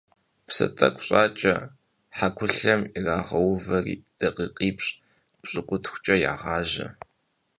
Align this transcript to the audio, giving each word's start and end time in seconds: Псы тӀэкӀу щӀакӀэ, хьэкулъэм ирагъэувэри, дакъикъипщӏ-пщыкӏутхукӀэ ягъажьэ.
Псы 0.47 0.65
тӀэкӀу 0.77 1.03
щӀакӀэ, 1.05 1.55
хьэкулъэм 2.17 2.81
ирагъэувэри, 2.97 3.95
дакъикъипщӏ-пщыкӏутхукӀэ 4.17 6.15
ягъажьэ. 6.31 6.87